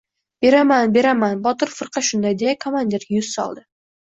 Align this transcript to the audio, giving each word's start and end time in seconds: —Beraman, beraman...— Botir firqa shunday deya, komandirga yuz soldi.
—Beraman, 0.45 0.95
beraman...— 0.95 1.35
Botir 1.49 1.75
firqa 1.75 2.03
shunday 2.09 2.39
deya, 2.45 2.57
komandirga 2.67 3.19
yuz 3.21 3.31
soldi. 3.39 3.65